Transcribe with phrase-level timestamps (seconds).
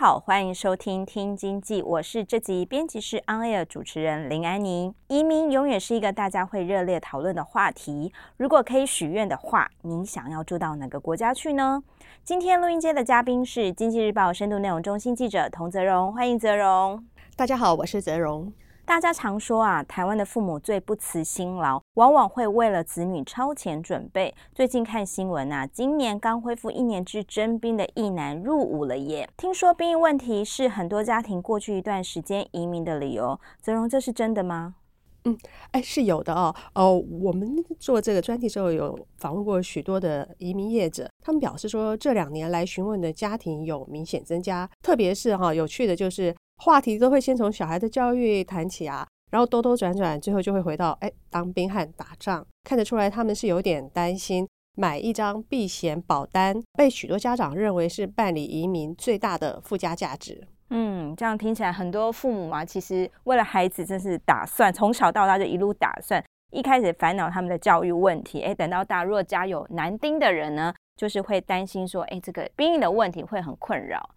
[0.00, 4.94] 好，欢迎收听《听经济》，我是这集编辑室 On Air 主持人林安妮。
[5.08, 8.12] 移民永远是一个大家会热烈讨论的话题。
[8.36, 11.82] 如果可以许愿的话，您想要住到哪个国家去呢？
[12.22, 17.04] 今天录音间的嘉宾是《经济日报》深度内容中心记者童泽荣，欢迎泽荣。
[17.34, 18.52] 大家好，我是泽荣。
[18.88, 24.34] 大家常说啊，台湾的父母最不辞辛劳，往往会为了子女超前准备。
[24.54, 29.28] 最近看新闻啊，今年刚恢复一年制征兵的役男入伍了耶。
[29.36, 34.76] 听说兵役问题是很多家庭过去一段时间移民的理由，泽荣，这是真的吗？
[35.24, 35.36] 嗯，
[35.72, 36.54] 哎，是有的哦。
[36.74, 46.34] 哦，我们做这个专题时候有访问过许多的移民业者，他们表示说，这两年来询问的家庭有明显增加，特别是哈、有趣的就是。
[46.58, 52.44] 话题都会先从小孩的教育谈起啊，然后兜兜转转，最后就会回到哎，当兵和打仗。
[52.64, 60.46] 看得出来，他们是有点担心买一张避险保单，被许多家长认为是办理移民最大的附加价值。
[60.70, 66.22] 嗯，这样听起来，很多父母嘛，其实为了孩子，真是打算从小到大就一路打算。
[66.50, 74.10] 一开始烦恼他们的教育问题，哎，等到大，如果家有男丁的人呢，就是会担心说，哎，这个兵役的问题会很困扰。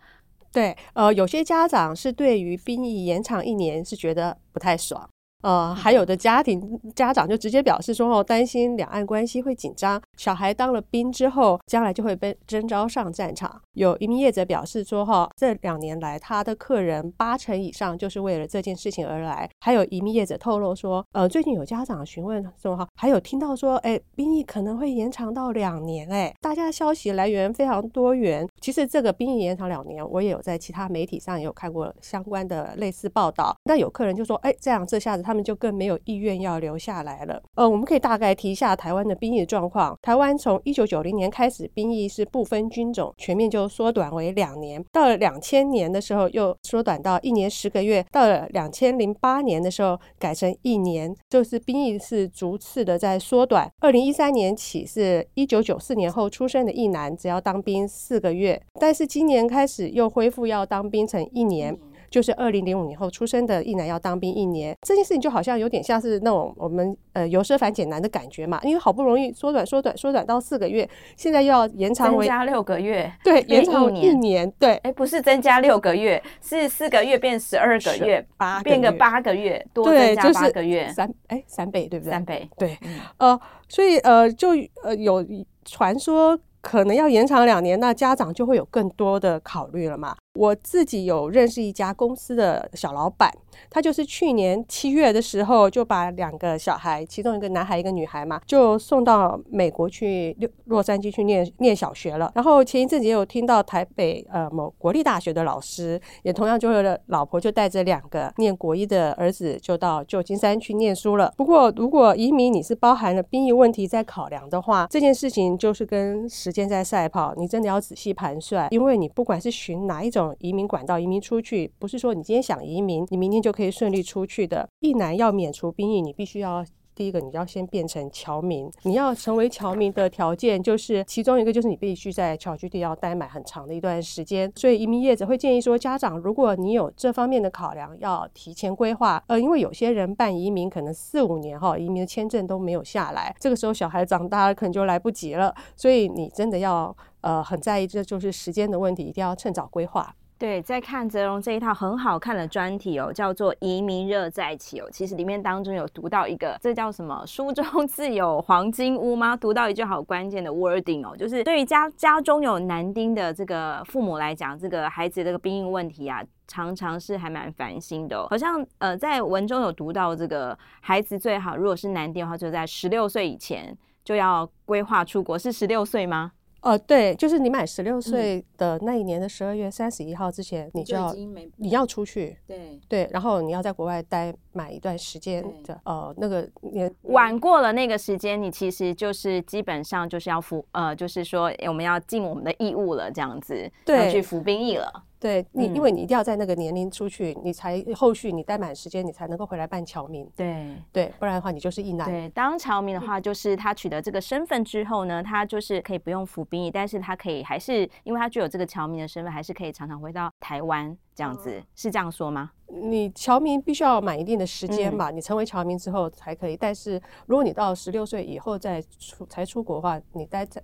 [0.52, 5.10] 对，呃，有些家长是对于兵役延长一年是觉得不太爽。
[5.42, 13.60] 呃，还有的家庭家长就直接表示说，哦，担心两岸关系会紧张，小孩当了兵之后，将来就会被征召上战场。
[13.74, 19.50] 有移民业者表示说，哈，这两年来他的客人八成以上就是为了这件事情而来。
[19.60, 28.48] 还有移民业者透露说，呃，最近有家长询问说，哈，还有听到说，哎，兵役可能会延长到两年，哎，大家消息来源非常多元。
[28.60, 33.56] 其实这个兵役延长两年，我也有在其他媒体上也有看过相关的类似报道。
[33.64, 35.31] 那有客人就说，哎，这样这下子他。
[35.32, 37.42] 他们就更没有意愿要留下来了。
[37.56, 39.98] 呃，我们可以大概提一下台湾的兵役状况。
[40.02, 44.84] 台湾从一九九零年开始，兵役是不分军种，全面就缩短为两年。
[44.92, 48.06] 到了两千年的时候，又缩短到一年十个月。
[48.12, 53.72] 到了两千零八年的时候，改成一年，就是兵役是逐次的在缩短。
[53.80, 58.62] 二零一三年起，是一九九四年后出生的役男，只要当兵四个月。
[58.78, 61.74] 但是今年开始又恢复要当兵成一年。
[62.12, 82.12] 就是二零零五年后出生的一男要当兵一年，这件事情就好像有点像是那种我们呃由奢反俭难的感觉嘛，因为好不容易缩短缩短缩短到四个月，现在又要延长为增加六个月，对，延长一年，年对，哎，不是增加六个月，是四个月变十二个月，八变个八个月，多增加八个月，就是、三哎三倍对不对？
[82.12, 82.50] 三倍。
[82.58, 82.78] 对，
[83.20, 83.40] 呃，
[83.70, 84.50] 所以呃就
[84.84, 85.26] 呃有
[85.64, 90.14] 传说可能要延长两年，那家长就会有更多的考虑了嘛。
[90.34, 93.30] 我自己有认识一家公司的小老板，
[93.70, 102.32] 他就是去年七月的时候就把两个小孩，其中一个男孩一个女孩嘛，就送到美国去洛洛杉矶去念念小学了。
[102.34, 111.34] 然后前一阵子也有听到台北呃某国立大学的老师，也同样就为了老婆就带着两个念国一的儿子就到旧金山去念书了。
[111.36, 120.21] 不过如果移民你是包含了兵役问题在考量的话，这件事情就是跟时间在赛跑，你真的要仔细盘算，因为你不管是寻哪一种。
[120.40, 124.68] 移民管道移民出去，不是说你今天想移民，你明天就可以顺利出去的。
[124.80, 128.70] 一男要免除兵役，你必须要第一个，你要先变成侨民。
[128.84, 134.52] 你要成为侨民的条件，就是其中一个就是你必须在侨居地要待满很长的一段时间。
[134.56, 139.24] 所以移民业者会建议说，家长如果你有这方面的考量，要提前规划。
[139.28, 145.56] 呃，因为有些人办移民可能四五年哈，移民的签证都没有下来，这个时候小孩长大了可能就来不及了。
[145.78, 150.14] 所以你真的要呃很在意，这就是时间的问题，一定要趁早规划。
[150.38, 154.90] 对，在看泽荣这一套很好看的专题哦，叫做《移民热再起》哦。
[154.92, 157.24] 其实里面当中有读到一个，这叫什么？
[157.28, 159.36] 书中 自有黄金屋吗？
[159.38, 168.28] 读到一句好关键的 wording 哦，就是对于家家中有男丁的这个父母来讲，这个孩子这个兵役问题啊，常常是还蛮烦心的。
[168.28, 173.78] 好像呃，在文中有读到这个孩子最好，如果是男丁的话，就在十六岁以前。
[174.04, 176.32] 就要规划出国，是十六岁吗？
[176.62, 181.20] 哦，对，就是你满十六岁的那一年的十二月三十一号之前，你就要就
[181.58, 182.80] 你要出去，对。
[182.88, 195.04] 对，然后你要在国外待满一段时间的，呃，那个年晚过了那个时间，你其实就是基本上就是要服，呃，就是说我们要尽我们的义务了，这样子，对，要去服兵役了。
[195.22, 200.28] 对你，因为你一定要在那个年龄出去，你才后续你待满时间，你才能够回来办侨民。
[200.36, 202.10] 对对，不然的话你就是一男。
[202.10, 212.50] 对，当侨民的话，就是他取得这个身份之后呢，他就是可以不用服兵役，但是他可以还是因为他具有这个侨民的身份，还是可以常常回到台湾这样子，是这样说吗？
[212.66, 216.58] 你侨民必须要满一定的时间嘛，你成为侨民之后才可以。
[216.58, 220.60] 但是如果你到十六岁以后再出才出国的话，你待在。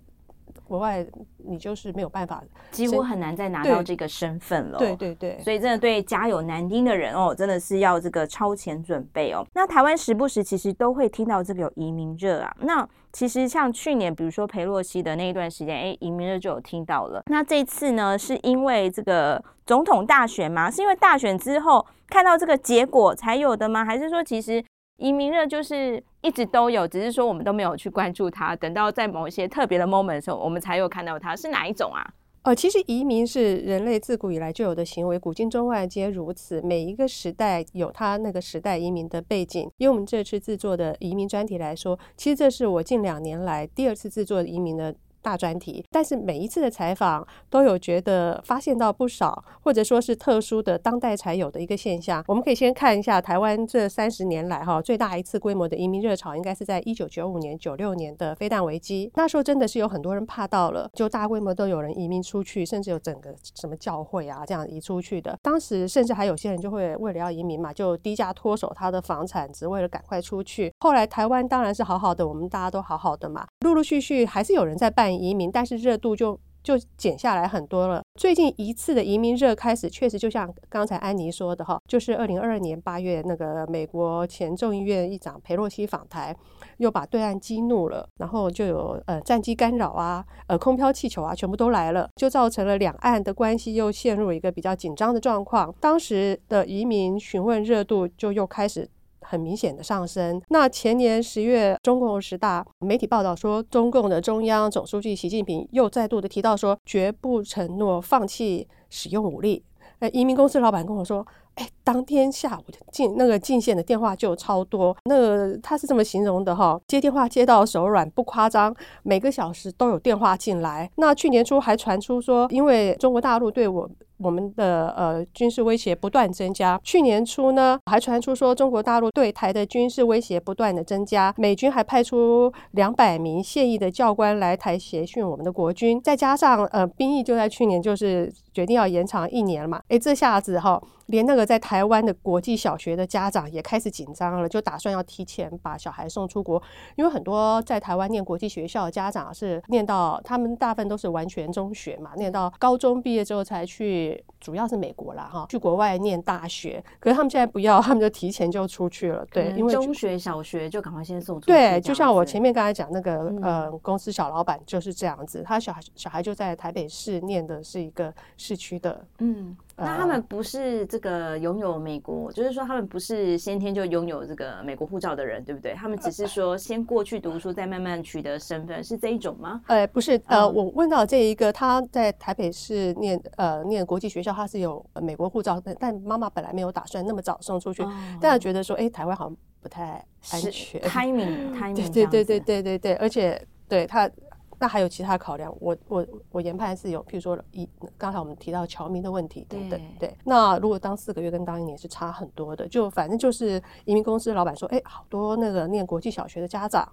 [0.67, 1.05] 国外，
[1.37, 4.77] 你就是没有办法，几乎很难再拿到这个身份了。
[4.77, 9.45] 对对对，所以真的对家有男丁的人哦，真的是要这个超前准备哦。
[9.53, 12.53] 那台湾时不时其实都会听到这个有移民热啊。
[12.59, 17.21] 那其实像去年，比如说裴洛西的那一段时间，哎，移民热就有听到了。
[17.27, 20.69] 那这次呢，是因为这个总统大选吗？
[20.69, 23.85] 是因为大选之后看到这个结果才有的吗？
[23.85, 24.63] 还是说其实？
[24.97, 28.55] 移民热就是一直都有，只是说我们都没有去关注它。
[28.55, 32.03] 等到在某一些特别的 moment 时候，我们才有看到它是哪一种啊？
[32.43, 36.61] 呃，其实移民是人类自古以来就有的行为，古今中外皆如此。
[36.61, 39.69] 每一个时代有它那个时代移民的背景。
[39.77, 44.95] 以我们这次制作的移民专题来说，其实这是我近两年来第二次制作移民的。
[45.21, 52.23] 大专题，但是每一次的采访都有觉得发现到不少，或者说是特殊的当代才有的一个现象。
[52.27, 59.11] 我们可以先看一下台湾这三十年来哈最大一次规模的移民热潮，应该是在一九九五年、九六年的飞弹危机。
[59.15, 65.37] 那时候真的是有很多人怕到了，就大规模都有人移民出去，甚至有整个什么教会啊这样移出去的。
[65.41, 70.71] 当时甚至还有些人就会为了要移民嘛，就低价脱手他的房产，只为了赶快出去。
[70.79, 75.06] 后来台湾当然是好好的，我们大家都好好的嘛，陆陆续续还是有人在办。
[75.13, 78.01] 移民，但是热度就就减下来很多了。
[78.19, 86.35] 最近一次的移民热开始，确实就像刚才安妮说的哈，就是二零二二年八月那个美国前众议院议长佩洛西访台，
[86.77, 95.73] 又把对岸激怒了，然后就有呃战机干扰啊，呃空飘气球啊，全部都来了，就造成了两岸的关系又陷入一个比较紧张的状况。
[95.79, 98.89] 当时的移民询问热度就又开始。
[99.29, 100.41] 很明显的上升。
[100.49, 109.63] 那前年十月，中共十大媒体报道说，中共的中央总书记习近平又再度的提到说，绝不承诺放弃使用武力。
[109.99, 111.25] 呃，移民公司老板跟我说，
[111.55, 114.95] 哎，当天下午进那个进线的电话就超多。
[115.05, 120.89] 那个他是这么形容的哈，接电话接到手软，不夸张，每个小时都有电话进来。
[120.97, 123.89] 那去年初还传出说，因为中国大陆对我。
[124.17, 126.79] 我们的呃军事威胁不断增加。
[126.83, 139.81] 去年初呢，还传出说中国大陆对台的军事威胁不断的增加，美军还派出两百名现役的教官来台协训我们的国军，再加上呃兵役就在去年就是决定要延长一年嘛。
[139.89, 140.81] 诶，这下子哈。
[141.07, 146.61] 连那个在台湾的国际小学的家长也开始紧张了，就打算要提前把小孩送出国，
[146.97, 154.06] 因为很多在台湾念国际学校的家长是念到他们大部分都是完全中学嘛，念到高中毕业之后才去，
[154.39, 156.83] 主要是美国啦哈，去国外念大学。
[156.99, 161.51] 可是他们现在不要， 他们就提前就出去了，对，因为中学、小学就赶快先送出去。
[161.51, 169.55] 对，就像我前面刚才讲那个、嗯、呃公司小老板就是这样子，他小孩小孩就在台北市念的是一个市区的，嗯。
[169.77, 175.75] 那他们不是这个拥有美国，就是说他们不是先天就拥有这个美国护照的人，对不对？
[175.75, 179.61] 他们只是说先过去读书，再慢慢取得身份，是这一种吗？
[179.67, 187.85] 呃，不是，呃，我问到这一个，他在台北市念呃念国际学校，他是有美国护照，但妈妈本来没有打算那么早送出去，
[188.19, 194.09] 但是觉得说，哎，台湾好像不太安全，timing，timing， 对对对对对对，而且对他。
[194.59, 200.17] 那还有其他考量，我我我研判是有，譬如说一刚才我们提到侨民的问题等等，对，对。
[200.23, 206.91] 那如果当四个月跟当一年是差很多的，就反正就是移民公司老板说，哎，好多那个念国际小学的家长，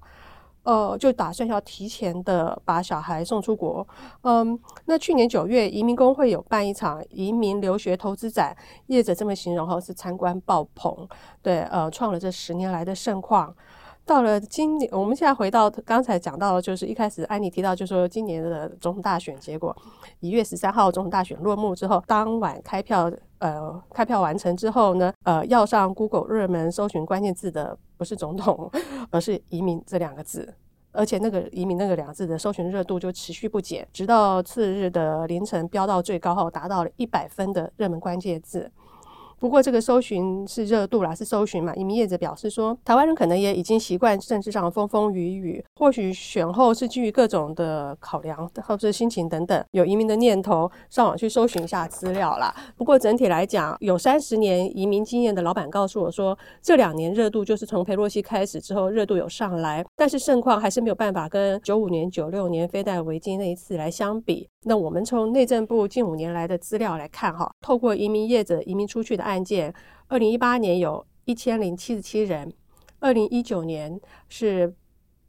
[0.65, 3.87] 呃，就打算要提前的把小孩送出国。
[4.23, 8.55] 嗯，那去年九月，移民工会有办一场移民留学投资展，
[8.89, 11.09] 业者这么形容哈，是参观爆棚，
[11.41, 13.55] 对，呃，创了这十年来的盛况。
[14.07, 19.75] 到了今年，我们现在回到刚才讲到的，就是一开始安妮提到，就是说今年的总统大选结果，
[20.21, 28.71] 一月十三号总统大选落幕之后，当晚开票，呃，开票完成之后呢，呃，要上 Google 热门搜寻关键字的不是总统，
[29.11, 30.55] 而是移民这两个字，
[30.93, 38.71] 而且那个移民那个两个字的搜寻热度就持续不减，直到次日的凌晨飙到最高后，达到了一百分的热门关键字。
[39.45, 41.75] 不过这个搜寻是热度啦，是搜寻嘛？
[41.75, 52.55] 一名业者表示说，台湾人可能也已经习惯政治上的风风雨雨，或许选后是基于各种的考量，或者心情等等，有移民的念头，上网去搜寻一下资料啦。
[52.77, 64.49] 不过整体来讲，有三十年移民经验的老板告诉我说，这两年热度就是从裴洛西开始之后热度有上来，但是盛况还是没有办法跟九五年、九六年飞弹危机那一次来相比。
[64.63, 69.75] 那我们从内政部近五年来的资料来看，哈，透过移民业者移民出去的案件，
[70.07, 72.53] 二零一八年有一千零七十七人，
[73.01, 74.73] 二零一九年是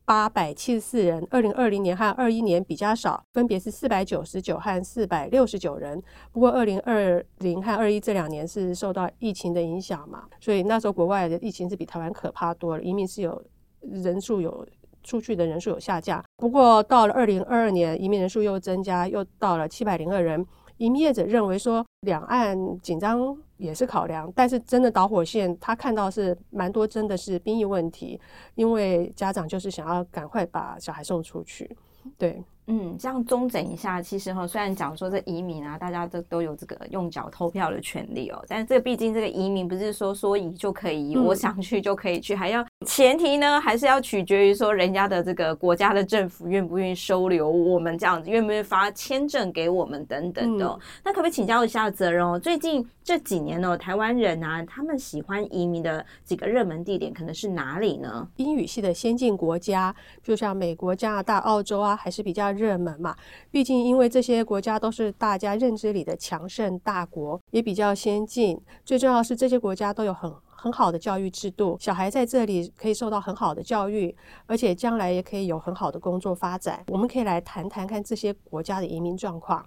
[0.05, 6.01] 八百七十四人，二零二零年和二一年比较少，分别是四百九十九和四百六十九人。
[6.31, 13.43] 不过二零二零和二一这两年是受到疫情的影响嘛，所以那时候国外的疫情是比台湾可怕多了，移民是有
[13.81, 14.65] 人数有。
[15.07, 20.43] 出去的人数有下降，不过到了二零二二年，移民人数又增加，又到了七百零二人。
[20.77, 28.19] 移民业者认为说，两岸紧张也是考量，但是真的导火线，他看到是蛮多，真的是兵役问题，
[28.55, 31.75] 因为家长就是想要赶快把小孩送出去，
[32.17, 32.43] 对。
[32.67, 50.79] 嗯，这样中整一下，其实哈，虽然讲说这移民啊，大家都都有这个用脚投票的权利哦，但是这毕竟这个移民不是说说移就可以移，我想去就可以去，还要前提呢，还是要取决于说人家的这个国家的政府愿不愿意收留我们这样子，愿不愿意发签证给我们等等的。
[51.03, 52.39] 那可不可以请教一下泽荣哦？
[52.39, 58.27] 最近这几年呢，台湾人啊，他们喜欢移民的几个热门地点可能是哪里呢？
[58.37, 62.45] 英语系的先进国家，就像美国、加拿大、澳洲啊，还是比较。
[62.55, 63.13] 热门嘛，
[63.51, 68.57] 毕竟因为这些国家都是大家认知里的强盛大国，也比较先进。
[68.85, 70.31] 最重要是这些国家都有很
[70.65, 74.15] 很好的教育制度，小孩在这里可以受到很好的教育，
[74.47, 76.83] 而且将来也可以有很好的工作发展。
[76.87, 79.63] 我们可以来谈谈看这些国家的移民状况。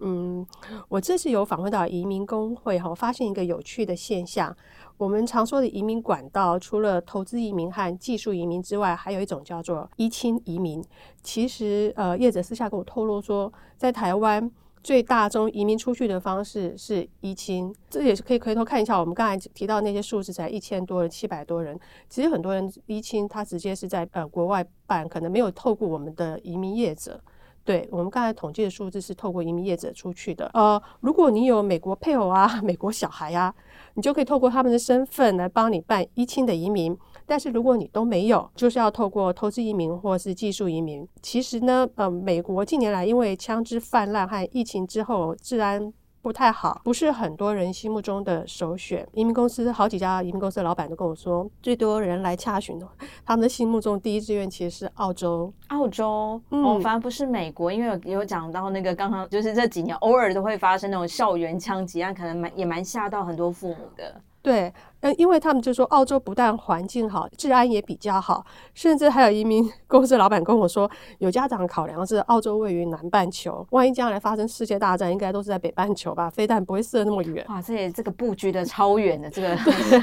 [0.00, 0.44] 嗯，
[0.88, 4.52] 我这次有访问到移民工会哈，我发现一个有趣的现象。
[4.96, 10.84] 我们常说的移民管道，除了投资移民和技术移民之外，还有一种叫做依亲移民。
[11.22, 14.50] 其实，呃，业者私下跟我透露说，在台湾
[14.82, 17.74] 最大宗移民出去的方式是依亲。
[17.88, 21.78] 这也是可以回头看一下，我们刚才提到那些数字，才一千多人、七百多人。
[22.08, 27.20] 其实很多人依亲，他直接是在呃国外办，可能没有透过我们的移民业者。
[27.64, 30.50] 对，我们刚才统计的数字是透过移民业者出去的。
[30.52, 33.54] 呃，如果你有美国配偶啊、 美国小孩啊，
[33.94, 36.98] 你就可以透过他们的身份来帮你办依亲的移民。
[37.26, 41.06] 但是如果你都没有，就是要透过投资移民或是技术移民。
[41.20, 45.92] 其实呢，呃，美国近年来因为枪支泛滥和疫情之后治安。
[46.22, 49.04] 不太好，不是很多人心目中的首选。
[49.12, 52.88] 移民公司好几家移民公司的老板都跟我说，最多人来洽询的，
[53.26, 55.52] 他们的心目中第一志愿其实是澳洲。
[55.70, 64.14] 澳洲，嗯、哦，反而不是美国，因为有有讲到那个刚刚就是这几年偶尔都会发生那种校园枪击案，可能蛮也蛮吓到很多父母的。
[64.42, 64.72] 对，
[65.02, 68.44] 嗯，因为他们就说澳洲不但环境好，治安也比较好，
[68.74, 77.46] 甚至还有移民公司老板跟我说，有家长考量是澳洲位于南半球，万一将来发生世界大战，应该都是在北半球吧，飞弹不会射那么远。
[77.48, 79.56] 哇，这也这个布局的超远的这个，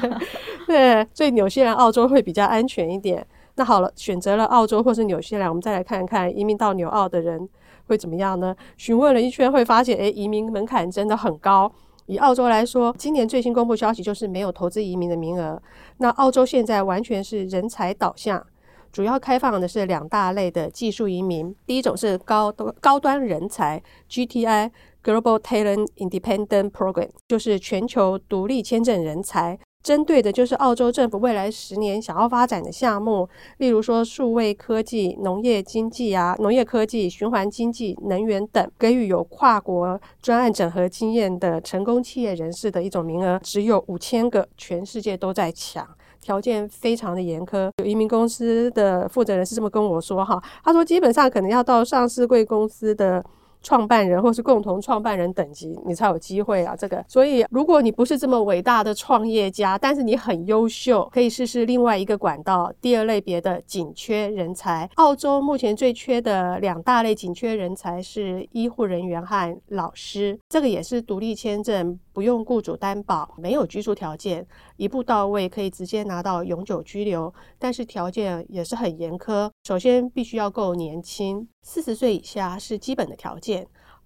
[0.65, 3.27] 对，所以纽西兰、澳洲会比较安全一点。
[3.55, 7.49] 那好了，选择了澳洲或是纽西兰，我们再来看看移民到纽澳的人
[7.87, 8.55] 会怎么样呢？
[8.77, 11.69] 询问了一圈，会发现，诶，移民门槛真的很高。
[12.09, 15.61] 以澳洲来说，今年最新公布消息就是没有投资移民的名额。
[15.97, 18.43] 那澳洲现在完全是人才导向，
[18.91, 21.55] 主要开放的是两大类的技术移民。
[21.67, 22.51] 第一种是高
[22.81, 29.59] 高端人才 （GTI，Global Talent Independent Program），就是全球独立签证人才。
[29.81, 45.87] 针对的就是澳洲政府未来十年想要发展的项目，例如说数位科技、农业经济啊、农业科技、循环经济、能源等，给予有跨国专案整合经验的成功企业人士的一种名额，只有五千个，全世界都在抢，
[46.19, 47.71] 条件非常的严苛。
[47.77, 53.23] 有移民公司的负责人是这么跟我说哈，他说基本上可能要到上市贵公司的。
[53.61, 56.75] 创办人或是共同创办人等级，你才有机会啊！
[56.75, 62.71] 这个，所以如果你不是这么伟大的创业家，但是你很优秀，可以试试另外一个管道。
[62.81, 71.99] 第二类别的紧缺人才，澳洲目前最缺的两大类紧缺人才是医护人员和老师，这个也是独立签证。
[72.11, 79.49] 不用雇主担保，没有居住条件，一步到位可以直接拿到永久居留，但是条件也是很严苛。
[79.63, 83.48] 首先必须要够年轻，四十岁以下是基本的条件。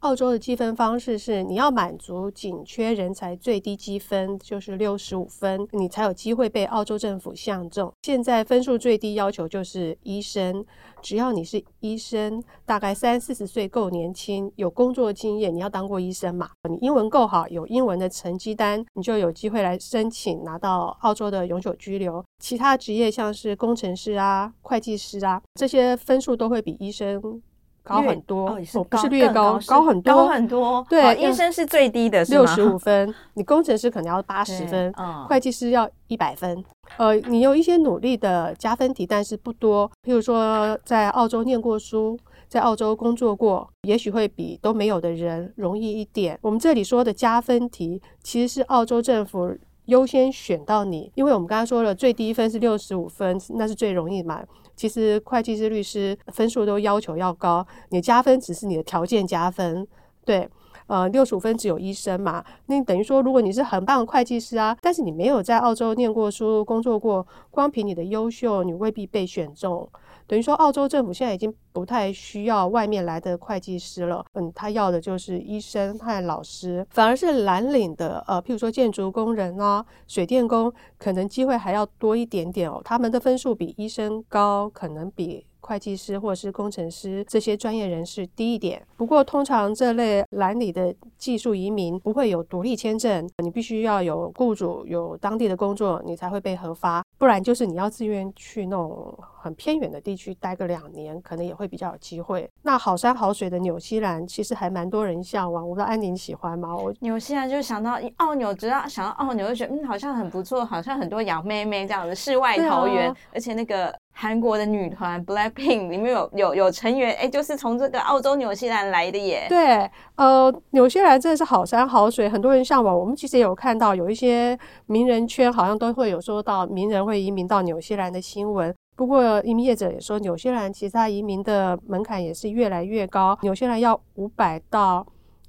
[0.04, 7.90] 澳洲的积分方式是，你要满足紧缺人才最低积分，就是六十五分，你才有机会被澳洲政府相中。
[8.02, 10.66] 现在分数最低要求就是医生，
[11.02, 16.50] 只要你是医生，大概三四十岁够年轻，有工作经验，你要当过医生嘛？
[16.70, 22.22] 你英文够好，有英文的成绩单，你就有机会来申请拿到澳洲的永久居留。
[22.40, 27.42] 其他职业像是工程师啊、会计师啊，这些分数都会比医生
[27.84, 28.50] 高很多。
[28.50, 30.86] 哦，哦，不是略高，高，高很多，高很多。
[30.90, 33.14] 对，哦，医生是最低的，六十五分。
[33.36, 36.64] 你工程师可能要八十分，哦，会计师要一百分。
[36.98, 39.90] 呃，你有一些努力的加分题，但是不多。
[40.04, 46.38] 譬如说，在澳洲念过书，在澳洲工作过，也许会比都没有的人容易一点。
[46.42, 49.56] 我们这里说的加分题，其实是澳洲政府。
[49.86, 54.44] 优先选到你，因为我们刚刚说了，最低分是六十五分，那是最容易嘛。
[54.76, 59.88] 其实会计师、律师分数都要求要高，你加分只是你的条件加分。
[60.26, 60.50] 对，
[60.88, 62.44] 呃，六十五分只有医生嘛。
[62.68, 69.88] 那等于说，如果你是很棒的会计师啊，但是你没有在澳洲念过书、工作过，光凭你的优秀，你未必被选中。
[70.28, 74.26] 等于说，澳洲政府现在已经不太需要外面来的会计师了。
[74.34, 82.82] 嗯，他要的就是医生和老师，反而是蓝领的，呃，譬如说建筑工人啊、水电工，可能机会还要多一点点哦。
[82.84, 85.46] 他们的分数比医生高，可能比。
[85.64, 102.50] 会计师或者是工程师这些专业人士低一点，不过通常这类蓝领的技术移民不会有独立签证，你必须要有雇主有当地的工作，你才会被核发，不然就是你要自愿去那种很偏远的地区待个两年，可能也会比较有机会。
[102.64, 106.76] 那好山好水的纽西兰其实还蛮多人向往，我不知道安宁喜欢吗？
[106.76, 113.94] 我纽西兰就想到澳纽，只要想到澳纽就觉得嗯好像很不错，好像很多洋妹妹这样的世外桃源，啊、而且那个。
[114.16, 119.48] 韩国的女团 Blackpink 里面有有有成员，哎，就是从这个澳洲纽西兰来的耶。
[119.50, 122.98] 对，呃，纽西兰真的是好山好水，很多人向往。
[122.98, 128.74] 我们其实也有看到有一些名人圈好像都会有说到名人会移民到纽西兰的新闻。
[128.96, 133.38] 不过移民业者也说，纽西兰其实它移民的门槛也是越来越高。
[133.42, 135.06] 纽西兰要五百到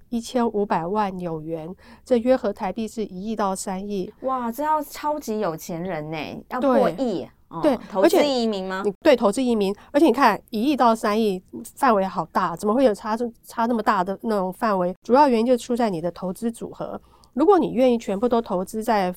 [0.09, 1.69] 一千五百万纽元，
[2.03, 4.11] 这约合台币是一亿到三亿。
[4.23, 6.17] 哇，这要超级有钱人呢，
[6.49, 7.29] 要过亿。
[7.63, 8.83] 对，投资移民吗？
[8.85, 11.43] 你对投资移民，而且你看一亿到三亿
[11.77, 14.95] 范围好大，怎么会有差差那么大的那种范围？
[15.03, 17.01] 主要原因就出在你的投资组合。
[17.35, 19.15] 如果你愿意全部都投资在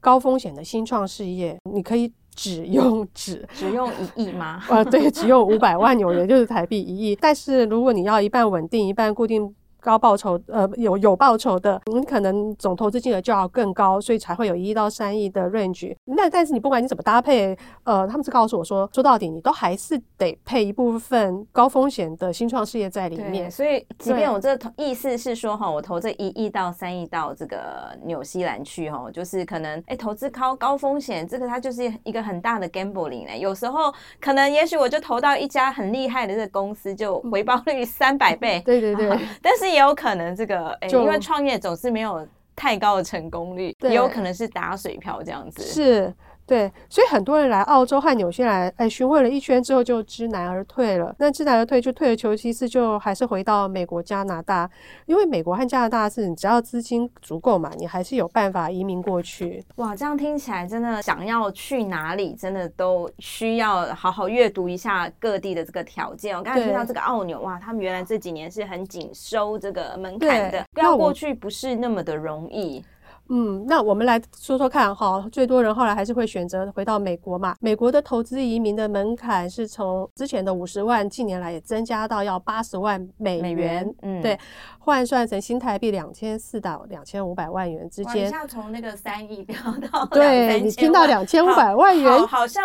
[0.00, 4.62] 高风险的新创事业，你可以只用只只用一亿吗？
[4.68, 7.16] 啊，对，只用五百万纽元，就是台币一亿。
[7.16, 9.54] 但是如果你要一半稳定，一半固定。
[9.80, 15.94] 高报酬，呃，有有报酬的，你可能总投资金额就要更高，所以才会有一亿到三亿的 range。
[16.04, 23.50] 那但是你不管你怎么搭配，呃，他们是告诉我说，说到底你都还是得配一部分高风险的新创事业在里面。
[23.50, 33.38] 所以，即便我这意思是说哈，我投这一亿到三亿到这个纽西兰去哈，就是可能哎投资高高风险，这个它就是一个很大的 gambling 呢。
[33.38, 33.90] 有时候
[34.20, 38.60] 可能也许我就投到一家很厉害的这个公司，就回报率三百倍。
[38.66, 39.08] 对对对，
[39.40, 39.69] 但是。
[39.70, 45.62] 也有可能这个，哎，因为创业总是没有太高的成功率，也有可能是打水漂这样子。
[45.62, 46.14] 是。
[46.50, 51.14] 对，所以很多人来澳洲和纽西兰，哎，询问了一圈之后就知难而退了。
[51.20, 54.68] 那知难而退就退而求其次，就还是回到美国、加拿大，
[55.06, 59.64] 因为美国和加拿大是你只要资金足够嘛，你还是有办法移民过去。
[59.76, 66.36] 哇，这样听起来真的想要去哪里，真的都需要好好阅读一下各地的这个条件。
[66.36, 72.84] 我刚才听到这个澳纽，哇，他们原来这几年是很紧收这个门槛的，要过去不是那么的容易。
[73.32, 77.54] 嗯，那我们来说说看哈，最多人后来还是会选择回到美国嘛。
[77.60, 84.38] 美国的投资移民的门槛是从之前的五十万，近年来也增加到要八十万美元，美元，嗯，对，
[84.80, 88.26] 换算成新台币两千四到两千五百万元之间。
[88.26, 89.56] 一下从那个三亿飙
[89.90, 92.62] 到对，你听到两千五百万元，好像。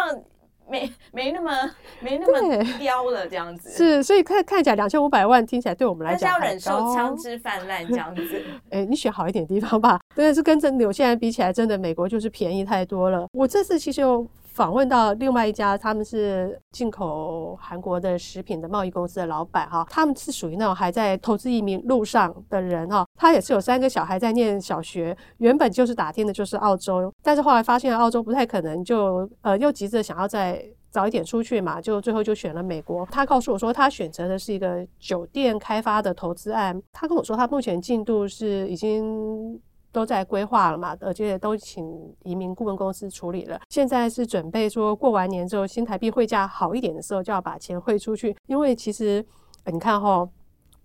[0.69, 1.51] 没没那么
[1.99, 8.21] 没那么刁了这样子，是，所以看看起来两千五百万听起来对我们来讲，是要忍受枪支泛滥这样子。
[8.71, 9.99] 哎、欸，你选好一点地方吧。
[10.15, 13.27] 但是跟这纽现在比起来，真的美国就是便宜太多了。
[13.33, 14.25] 我这次其实有
[14.55, 23.05] 访问到另外一家，他们是进口韩国的食品的贸易公司的老板哈，他们是属于那种还在投资移民路上的人哈。
[23.15, 33.05] 他也是有三个小孩在念小学，原本就是打听的就是澳洲，但是后来发现澳洲不太可能就，呃又急着想要再早一点出去嘛，就最后就选了美国。
[33.11, 36.81] 他告诉我说，他选择的是一个酒店开发的投资案。
[36.93, 39.59] 他跟我说，他目前进度是已经
[39.95, 43.57] 都在规划了嘛，而且都请移民顾问公司处理了。
[43.69, 48.35] 现在是准备说过完年之后，新台币汇价好一点的时候，就要把钱汇出去。
[48.47, 49.25] 因为其实
[49.71, 50.27] 你看哈。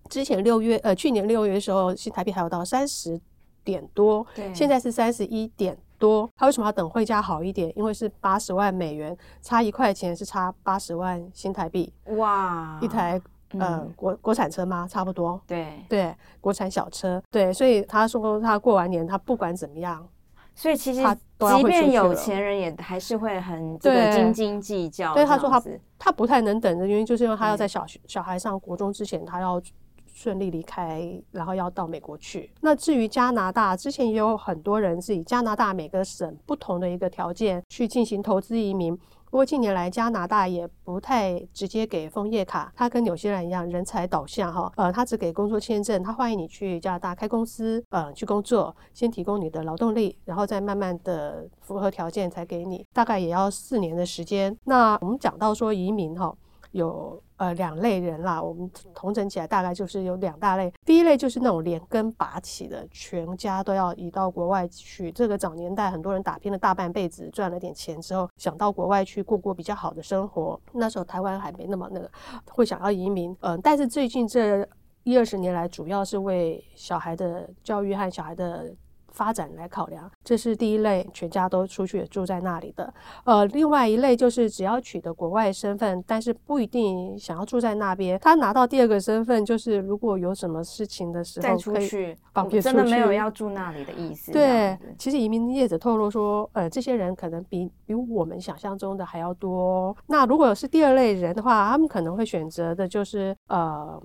[0.09, 3.20] 之前六月呃去年六月的时候，新台币还有到三十
[3.62, 6.29] 点多，对，现在是三十一点多。
[6.35, 7.73] 他为什么要等汇价好一点？
[7.77, 11.92] 因为是八十万美元，差一块钱是差八十万新台币。
[12.16, 13.20] 哇，一台
[13.59, 14.87] 呃、嗯、国国产车吗？
[14.89, 15.41] 差不多。
[15.47, 17.23] 对对，国产小车。
[17.31, 20.07] 对，所以他说他过完年，他不管怎么样。
[20.55, 25.15] 所以其实，即便有钱人也还是会很这个斤斤计较。
[25.15, 25.63] 对，他说他
[25.99, 29.63] 他不太能等的原因，就是因为他要在小学小孩上国中之前，他要
[30.07, 32.53] 顺利离开，然后要到美国去。
[32.61, 38.99] 那至于加拿大，之前也有很多人是以加拿大每个省不同的一个条件去进行投资移民。
[39.31, 44.73] 不过近年来，加拿大也不太直接给枫叶卡，它跟纽西兰一样，人才导向哈。
[44.75, 54.57] 呃，它只给工作签证，它欢迎你去加拿大开公司，呃，去工作，先提供你的劳动力，然后再慢慢的符合条件才给你，大概也要四年的时间。
[54.64, 56.35] 那我们讲到说移民哈。
[56.73, 60.73] 有呃两类人啦，我们统整起来大概就是有两大类。
[60.85, 65.11] 第一类就是那种连根拔起的，全家都要移到国外去。
[65.13, 70.61] 这个早年代很多人打拼了大半辈子，赚了点钱之后，想到国外去过过比较好的生活。
[70.73, 72.11] 那时候台湾还没那么那个，
[72.51, 73.37] 会想要移民。
[73.41, 74.67] 嗯、但是最近这
[75.03, 78.73] 一二十年来，主要是为小孩的教育和小孩的。
[79.11, 82.92] 发展来考量，这是第一类，全家都出去住在那里的。
[83.25, 88.18] 呃，另外一类就是只要取得国外身份，但是不一定想要住在那边。
[88.20, 92.16] 他拿到第二个身份，就是如果有什么事情的时候，再出去，
[92.62, 94.33] 真的没有要住那里的意思。
[94.33, 99.96] 对，其实移民业者透露说，呃，这些人可能比比我们想象中的还要多。
[100.07, 104.01] 那如果是第二类人的话，他们可能会选择的就是呃。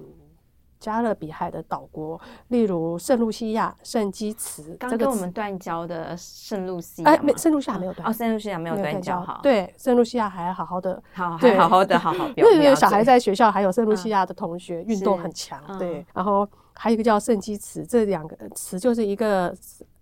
[0.85, 12.27] 加勒比海的岛国，例如圣露西亚、圣基茨，刚跟我们断交的圣露西亚，哎，没圣露西亚没有断，哦，圣露西亚没有断交，好，对，圣露西亚还好好的，好，还好好的，好好。
[12.37, 16.05] 因为有小孩在学校还有圣露西亚的同学，运动很强，对。
[16.13, 19.51] 然后还有一个叫圣基茨，这两个词就是一个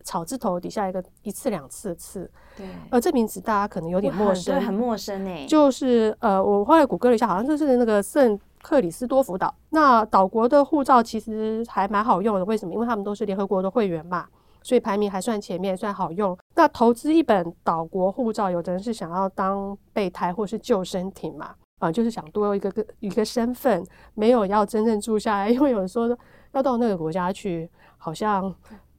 [0.03, 2.67] 草字头底下一个一次两次的次，对。
[2.91, 5.45] 呃，这名字大家可能有点陌生，很陌生诶。
[5.47, 8.39] 就是呃，我后来谷歌了一下，好像就是那个圣。
[8.63, 12.45] 克里斯多福岛，那岛国的护照其实还蛮好用的。
[12.45, 12.73] 为什么？
[12.73, 14.25] 因为他们都是联合国的会员嘛，
[14.61, 16.37] 所以排名还算前面，算好用。
[16.55, 21.47] 那投资一本岛国护照，有的人是想要当备胎或是救生艇嘛，
[21.79, 26.17] 啊、呃，就是想多有一个个一个身份，没有要真正住下来， 因为有人说
[26.53, 28.55] 要到那个国家去，好像。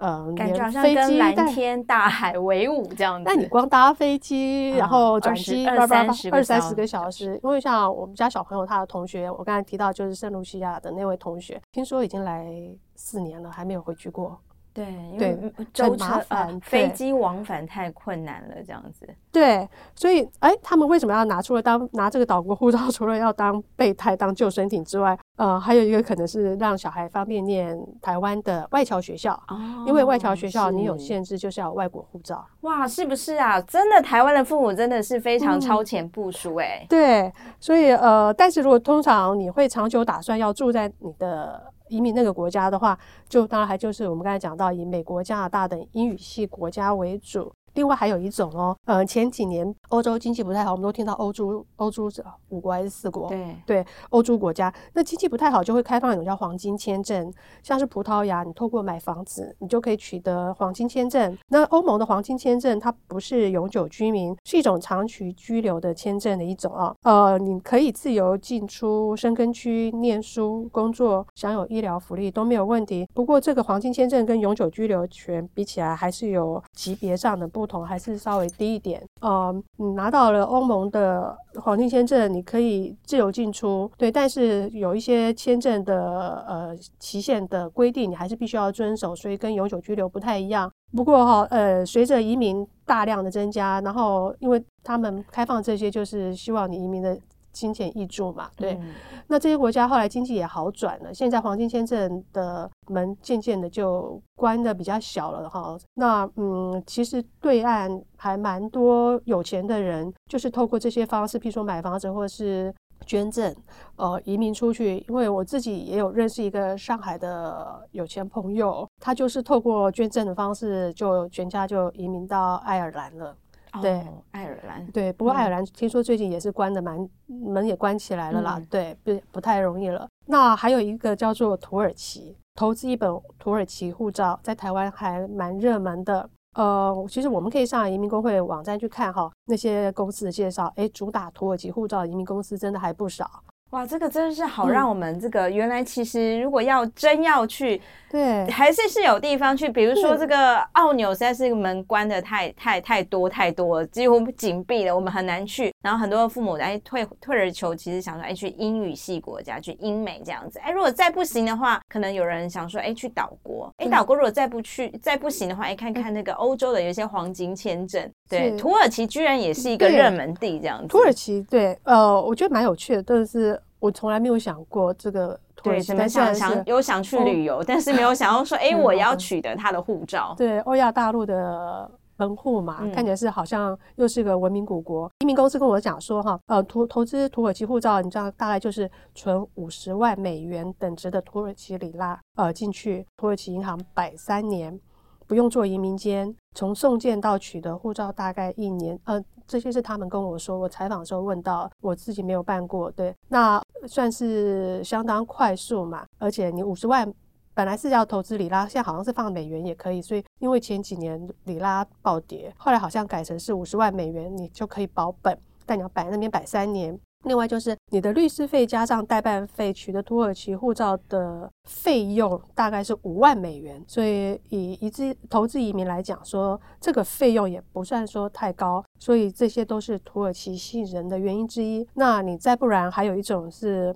[0.07, 3.25] 嗯，感觉好像跟蓝天大海为伍这样子。
[3.25, 12.53] 那你光搭飞机，然后转机二三十二三十个小时，因为像我们家小朋友他的同学，我刚才提到就是圣露西亚的那位同学，听说已经来
[12.95, 14.39] 四年了，还没有回去过。
[14.75, 19.09] 对，因为舟车呃飞机往返太困难了，这样子。
[19.31, 22.79] 对，所以哎，他们为什么要拿出来当拿这个岛国护照？
[22.91, 29.33] 除了要当备胎、当救生艇之外，呃，还有一个可能是让小孩方便念台湾的外侨学校。
[29.47, 32.45] 哦，因为外侨学校你有限制，就是要外国护照。
[32.63, 33.61] 哇，是不是啊？
[33.61, 36.87] 真的，台湾的父母真的是非常超前部署哎、欸嗯。
[36.89, 41.73] 对，所以呃，但是如果通常你会长久打算要住在你的。
[41.95, 47.53] 移民那个国家的话，就当然还就是我们刚才讲到以美国、加拿大等英语系国家为主。
[47.75, 53.29] 另外还有一种哦，呃，前几年欧洲经济不太好，我们都听到欧洲欧洲是五国还是四国？
[53.29, 57.33] 对对，欧洲国家那经济不太好，就会开放一种叫黄金签证，
[57.65, 61.37] 像是葡萄牙，你透过买房子，你就可以取得黄金签证。
[61.49, 66.95] 那欧盟的黄金签证，它不是永久居民，是一种长期居留的签证的一种啊。
[67.03, 73.09] 呃，你可以自由进出生根区念书、工作，享有医疗福利都没有问题。
[73.13, 77.64] 不过这个黄金签证跟永久居留权比起来，还是有级别上的不。
[77.65, 79.03] 不同还是稍微低一点。
[79.23, 84.13] 呃，你拿到了欧盟的黄金签证，你可以自由进出，对。
[84.13, 90.71] 但是有一些签证的呃期限的规定，你还是必须要遵守，所以跟永久居留不太一样。
[90.95, 97.19] 不过哈，呃，随着移民大量的增加，然后因为他们开放这些，就是希望你移民的。
[97.55, 98.93] 金钱挹注嘛，对，嗯、
[99.29, 105.79] 那这些国家后来经济也好转了，现在黄金签证的门渐渐的就关的比较小了哈。
[105.95, 112.75] 那嗯，其实对岸还蛮多有钱的人，就是透过这些方式，譬如说买房子或是
[113.07, 113.55] 捐赠，
[113.97, 114.99] 呃，移民出去。
[115.09, 123.37] 因为我自己也有认识一个上海的有钱朋友，他就是透过捐赠的方式，就全家就移民到爱尔兰了。
[123.81, 130.09] 对，哦、爱尔兰对，不过爱尔兰听说最近也是关的蛮、嗯、门也关起来了啦，嗯、对，不不太容易了。
[130.27, 136.29] 那还有一个叫做土耳其，投资一本土耳其护照，在台湾还蛮热门的。
[136.55, 143.29] 呃，其实我们可以上移民工会网站去看哈，那些公司的介绍，诶，主打土耳其护照的移民公司真的还不少。
[143.75, 149.69] 哇，这个真的是好，让我们这个原来其实如果要真要去，对，还是是有地方去。
[149.69, 155.73] 比如说这个澳纽实在是门关的太太太多太多了，几乎紧闭了，我们很难去。
[155.83, 160.61] 然后很多父母哎退退而求其实，想说哎去英语系国家，去英美这样子。
[160.61, 163.69] 哎，如果再不行的话，可能有人想说哎去岛国。
[163.79, 168.09] 哎，岛国如果再不去再不行的话，哎看看那个欧洲的有一些黄金签证。
[168.31, 170.87] 对，土耳其居然也是一个热门地这样子。
[170.87, 173.61] 土耳其对，呃，我觉得蛮有趣的，但是。
[173.85, 180.35] 我从来没有想过这个土耳其，对，想想有想去旅游，但是没有想要说， 哎、欸，我要取得他的护照。
[180.39, 185.11] 对，欧亚大陆的门户嘛，嗯、看起来是好像又是个文明古国。
[185.19, 194.81] 移民公司跟我讲说，哈，呃，投投资土耳其护照，你知道大概就是存五十万美元等值的土耳其里拉，呃，进去土耳其银行摆三年。
[195.27, 198.99] 不用做移民监，从送件到取得护照大概一年。
[199.05, 202.91] 呃，这些是他们跟我说，我采访的时候问到，我自己没有办过。
[202.91, 206.05] 对，那算是相当快速嘛。
[206.19, 207.13] 而且你五十万
[207.55, 210.03] 本来是要投资里拉，现在好像是放美元也可以。
[210.03, 216.99] 所以因为前几年里拉暴跌，后来好像改成是五十万美元，你就可以保本，但你要摆那边摆三年。
[217.25, 231.87] 另外就是你的律师费加上代办费，取得土耳其护照的费用大概是五万美元，所以以一资投资移民来讲说，这个费用也不算说太高，所以这些都是土耳其吸引人的原因之一。
[231.95, 233.95] 那你再不然还有一种是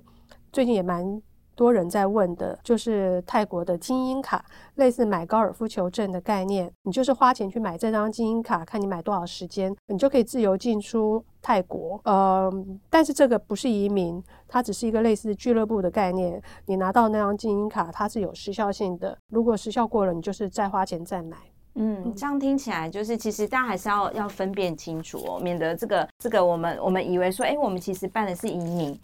[0.51, 1.21] 最近也蛮。
[1.59, 4.45] 多人在问的就是泰国的精英卡，
[4.75, 6.71] 类似买高尔夫球证的概念。
[6.83, 11.99] 你就是花钱去买这张精英卡，看你买多少时间，你就可以自由进出泰国。
[12.05, 12.49] 呃，
[12.89, 16.41] 但是这个不是移民，它只是一个类似俱乐部的概念。
[16.67, 19.17] 你拿到那张精英卡，它是有时效性的。
[19.29, 21.35] 如果时效过了，你就是再花钱再买。
[21.75, 28.97] 嗯，这样听起来就是，其实大家还是要要分辨清楚哦，免得这个这个我们我们以为说，哎，我们其实办的是移民。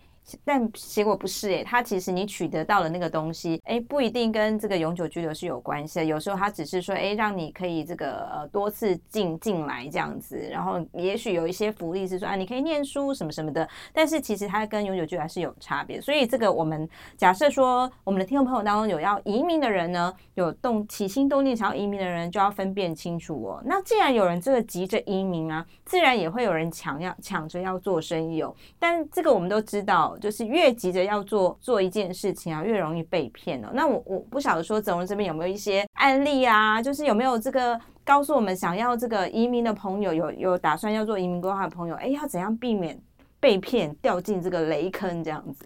[0.44, 6.06] 但结果不是诶、欸，他其实你取得到的那个东西，诶，不一定跟这个永久居留是有关系的。
[6.06, 13.68] 有时候他只是说，诶，让你可以这个呃多次进进来这样子，然后也许有一些福利是说啊，你可以念书什么什么的。
[13.94, 16.02] 但是其实它跟永久居留还是有差别。
[16.02, 23.62] 所以这个我们假设说，我们的听众朋友当中有要移民的人呢，有动起心动念想要移民的人，就要分辨清楚哦。
[23.66, 28.56] 那既然有人这个急着移民啊，自然也会有人抢要抢着要做生意哦。
[28.80, 30.15] 但这个我们都知道。
[30.20, 33.70] 就是越急着要做做一件事情啊，越容易被骗哦。
[33.74, 36.82] 那我我不晓得说，整容这边有没有一些案例啊？
[36.82, 43.00] 就是有没有这个告诉我们，想要这个移民的朋友，有有打算要做移民规划的朋友，哎，要怎样避免
[43.40, 45.66] 被骗，掉进这个雷坑这样子？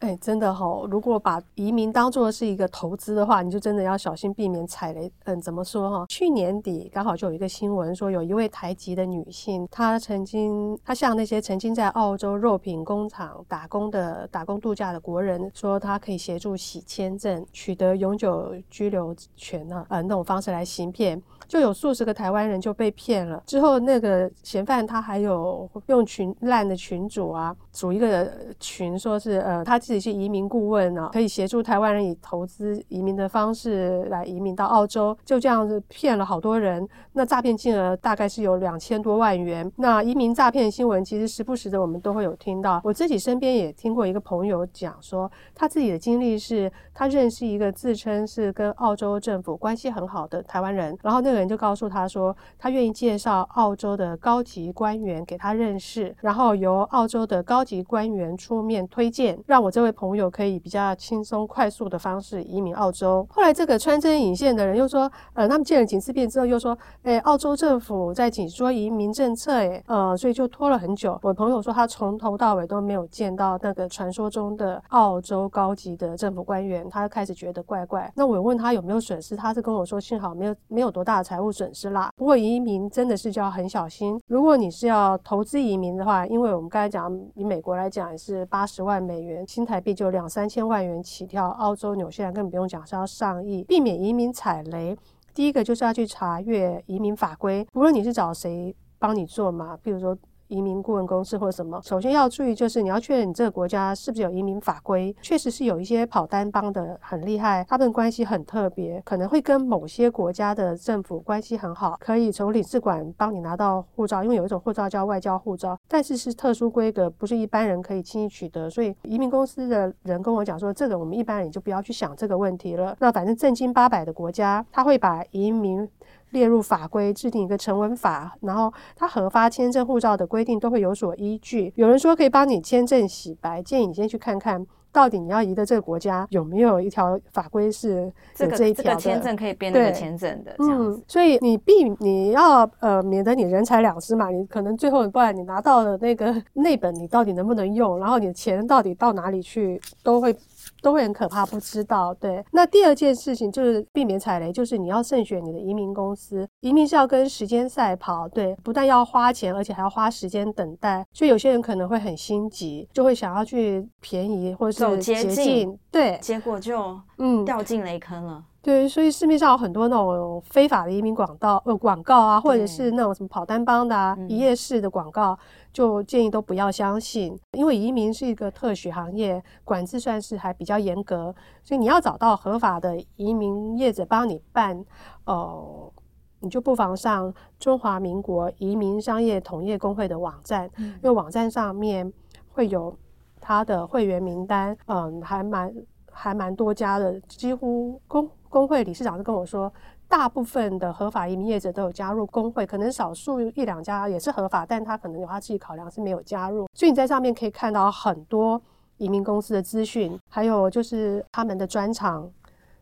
[0.00, 5.12] 哎，真的哈、哦，如果把移民当做是一个投资的话，你就真的要小心避免踩雷。
[5.24, 6.06] 嗯，怎么说哈？
[6.08, 21.22] 去年底刚好就有一个新闻说，有一位台籍的女性，她曾经，她向那些曾经在澳洲肉品工厂打工的打工度假的国人说，她可以协助洗签证，取得永久居留权呢，呃，那种方式来行骗。
[21.50, 23.42] 就有数十个台湾人就被骗了。
[23.44, 35.16] 之后那个嫌犯他还有用群烂的群主啊，组一个群，说是呃他自己是移民顾问啊，可以协助台湾人以投资移民的方式来移民到澳洲。
[35.24, 36.88] 就这样子骗了好多人。
[37.14, 39.68] 那诈骗金额大概是有两千多万元。
[39.74, 42.80] 那移民诈骗新闻其实时不时的我们都会有听到。
[42.84, 51.39] 我自己身边也听过一个朋友讲说，他自己的经历是，他认识一个自称是跟澳洲政府关系很好的台湾人，然后那个。
[51.40, 63.26] 人就告诉他说，他愿意介绍澳洲的高级官员给他认识，然后由澳洲的高级官员出面推荐，让我这位朋友可以比较轻松快速的方式移民澳洲。
[63.30, 71.18] 后来这个穿针引线的人又说，呃，他们见了几次面之后又说，哎，澳洲政府在紧缩移民政策，哎，呃，所以就拖了很久。
[71.22, 78.12] 我朋友说他从头到尾都没有见到那个传说中的澳洲高级的政府官员，他开始觉得怪怪。
[78.16, 81.22] 那我问他有没有损失，他是跟我说幸好没有没有多大。
[81.30, 82.10] 财务损失啦。
[82.16, 84.20] 不过移民真的是就要很小心。
[84.26, 91.50] 如果你是要投资移民的话，因为我们刚才讲，以美国来讲也是八十万美元，新台币就两三千万元起跳。
[91.50, 93.62] 澳洲、纽西兰更不用讲，是要上亿。
[93.62, 94.98] 避免移民踩雷，
[95.32, 100.18] 第一个就是要去查阅移民法规，无论你是找谁帮你做嘛，譬如说。
[100.50, 105.14] 移民顾问公司或者什么，首先要注意就是你要确认你这个国家是不是有移民法规。
[105.22, 118.68] 确实是有一些跑单帮的很厉害，他们关系很特别，可能会跟某些国家的政府关系很好，可以从领事馆帮你拿到护照，因为有一种护照叫外交护照，但是是特殊规格，不是一般人可以轻易取得。
[118.68, 122.96] 所以移民公司的人跟我讲说，这个我们一般人就不要去想这个问题了。
[122.98, 125.88] 那反正正经八百的国家，他会把移民。
[126.30, 131.72] 列入法规，制定一个成文法，然后他核发签证、护照的规定都会有所依据。
[131.76, 134.66] 有人说可以帮你签证洗白，建议你先去看看。
[134.92, 138.82] 到底你要移的这个国家有没有一条法规是有这一条的？
[138.82, 148.00] 这个、这个签证可以变那个签证的，嗯，所以你避你要呃免得你人财两失嘛，你可能最后不然你拿到了那个 内本，你到底能不能用？
[148.00, 150.36] 然后你的钱到底到哪里去，都会。
[150.82, 152.12] 都会很可怕，不知道。
[152.14, 156.48] 对，那第二件事情就是避免踩雷，就是你要慎选你的移民公司。
[156.60, 161.06] 移民是要跟时间赛跑，对，不但要花钱，而且还要花时间等待。
[161.12, 168.44] 所以有些人可能会很心急，就会想要去便宜或者是捷径，对，结果就嗯掉进雷坑了。
[168.62, 175.38] 对，所以市面上有很多那种非法的移民广告呃广告啊，或者是那种什么跑单帮的啊，一夜式的广告。
[175.72, 184.84] 就建议都不要相信，因为移民是一个特许行业，管制算是还比较严格，所以你要找到合法的移民业者帮你办，
[185.26, 185.92] 呃，
[186.40, 192.12] 你就不妨上中华民国移民商业同业工会的网站，嗯、因为网站上面
[192.48, 192.92] 会有
[193.40, 195.72] 他的会员名单，嗯、呃，还蛮
[196.10, 199.72] 还蛮多家的，几乎公工会理事长就跟我说。
[200.10, 206.66] 大部分的合法移民业者都有加入工会，可能少数一两家也是合法，但他可能有他自己考量是没有加入。
[206.74, 208.60] 所以你在上面可以看到很多
[208.96, 212.28] 移民公司的资讯，还有就是他们的专长、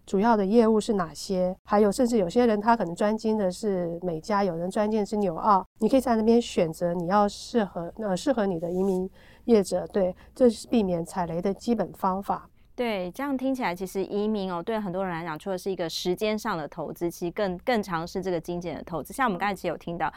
[0.06, 9.06] 主要的业务是哪些，还有甚至有些人他可能专精的是美加，有人专精的是纽澳，你可以在那边选择你要适合呃适合你的移民
[9.44, 9.86] 业者。
[9.88, 12.48] 对，这是避免踩雷的基本方法。
[12.78, 19.12] 对，这样听起来，其实移民哦，对很多人来讲，除了是一个时间上的投资，其实更更常是这个金钱的投资。
[19.12, 20.12] 像我们刚才其实有听到，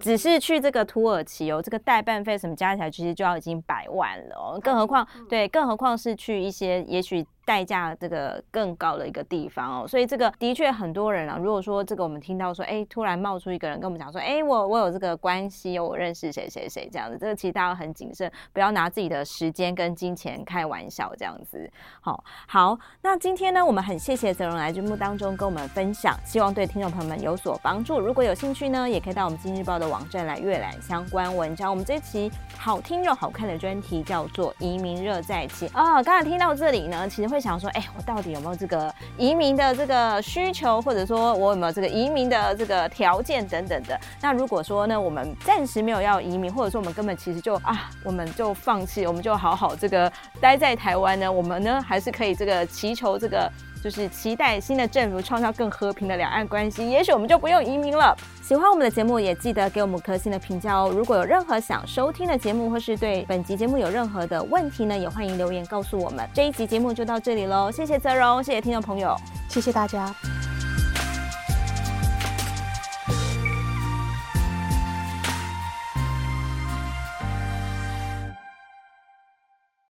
[0.00, 4.60] 只是去这个土耳其哦，这个代办费什么加起来，其实就要已经百万了哦。
[4.60, 7.24] 更何况，对，更何况是去一些也许。
[7.44, 11.36] 代价这个更高的一个地方哦，所以这个的确很多人啊。
[11.38, 21.70] 如果说这个我们听到说，哎，突然冒出一个人跟我们讲说，哎，我我有这个关系，我认识谁谁谁这样子，这个其实大家很谨慎，不要拿自己的时间跟金钱开玩笑这样子。
[22.00, 28.00] 好，好，那今天呢，我们很谢谢泽荣来节目当中跟我们分享，希望对听众朋友们有所帮助。
[28.00, 31.70] 如果有兴趣呢，也可以到我们《今日报》的网站来阅览相关文章。
[31.70, 36.02] 我们这期好听又好看的专题叫做《移民热再起》啊。
[36.02, 38.14] 刚才听到这里呢，其实会想说，哎，我到。
[38.14, 44.00] 到底有没有这个移民的这个需求，或者说我有没有这个移民的这个条件等等的？
[44.20, 51.30] 那如果说呢，我们暂时没有要移民，或者说我们根本其实就啊，我们就放弃，我们就好好这个待在台湾呢？
[51.30, 53.50] 我们呢还是可以这个祈求这个。
[53.84, 58.16] 就是期待新的政府创造更和平的两岸关系，也许我们就不用移民了。
[58.42, 60.90] 喜欢我们的节目，也记得给我们颗星的评价哦。
[60.90, 66.26] 如果有任何想收听的节目，或是对本集节目有任何的问题呢，也欢迎留言告诉我们。
[66.32, 69.14] 这一集节目就到这里喽，谢谢泽荣，谢谢听众朋友，
[69.50, 70.14] 谢谢大家。